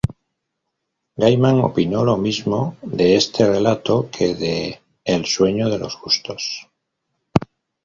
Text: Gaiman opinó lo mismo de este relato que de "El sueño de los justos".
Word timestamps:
Gaiman 1.17 1.59
opinó 1.61 2.03
lo 2.03 2.17
mismo 2.17 2.75
de 2.81 3.15
este 3.17 3.45
relato 3.47 4.09
que 4.09 4.33
de 4.33 4.81
"El 5.05 5.27
sueño 5.27 5.69
de 5.69 5.77
los 5.77 5.93
justos". 5.93 6.67